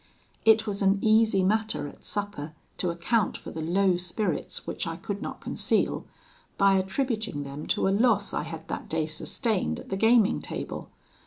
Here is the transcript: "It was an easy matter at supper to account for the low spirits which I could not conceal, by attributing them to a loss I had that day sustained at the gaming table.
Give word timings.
"It 0.45 0.65
was 0.65 0.81
an 0.81 0.97
easy 0.99 1.43
matter 1.43 1.87
at 1.87 2.03
supper 2.03 2.53
to 2.79 2.89
account 2.89 3.37
for 3.37 3.51
the 3.51 3.61
low 3.61 3.97
spirits 3.97 4.65
which 4.65 4.87
I 4.87 4.95
could 4.95 5.21
not 5.21 5.41
conceal, 5.41 6.07
by 6.57 6.77
attributing 6.79 7.43
them 7.43 7.67
to 7.67 7.87
a 7.87 7.91
loss 7.93 8.33
I 8.33 8.41
had 8.41 8.67
that 8.67 8.89
day 8.89 9.05
sustained 9.05 9.79
at 9.79 9.89
the 9.89 9.97
gaming 9.97 10.41
table. 10.41 10.89